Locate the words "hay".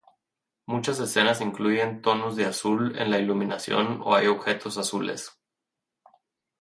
4.15-4.25